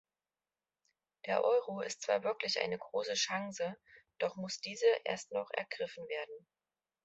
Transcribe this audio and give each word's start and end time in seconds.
Der 1.27 1.43
Euro 1.43 1.81
ist 1.81 2.01
zwar 2.01 2.23
wirklich 2.23 2.59
eine 2.59 2.75
große 2.79 3.13
Chance, 3.13 3.77
doch 4.17 4.35
muss 4.35 4.59
diese 4.59 4.87
erst 5.05 5.31
noch 5.31 5.51
ergriffen 5.51 6.07
werden. 6.07 6.47